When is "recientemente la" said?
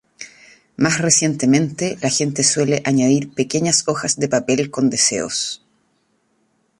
0.97-2.09